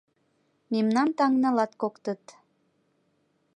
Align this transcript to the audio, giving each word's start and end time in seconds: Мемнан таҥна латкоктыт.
Мемнан 0.71 1.09
таҥна 1.17 1.49
латкоктыт. 1.57 2.23